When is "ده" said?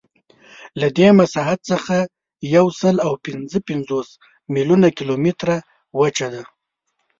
6.33-6.43